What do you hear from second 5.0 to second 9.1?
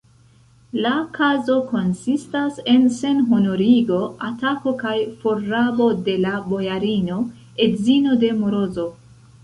forrabo de la bojarino, edzino de Morozov!